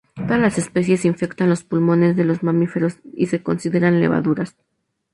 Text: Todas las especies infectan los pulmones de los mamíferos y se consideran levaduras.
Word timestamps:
Todas 0.15 0.39
las 0.39 0.57
especies 0.57 1.05
infectan 1.05 1.47
los 1.47 1.63
pulmones 1.63 2.15
de 2.15 2.25
los 2.25 2.41
mamíferos 2.41 2.97
y 3.13 3.27
se 3.27 3.43
consideran 3.43 4.01
levaduras. 4.01 4.57